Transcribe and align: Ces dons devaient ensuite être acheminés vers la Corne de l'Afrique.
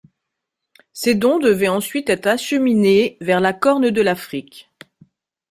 Ces 0.93 1.13
dons 1.13 1.37
devaient 1.37 1.67
ensuite 1.67 2.09
être 2.09 2.25
acheminés 2.25 3.19
vers 3.21 3.39
la 3.39 3.53
Corne 3.53 3.91
de 3.91 4.01
l'Afrique. 4.01 4.67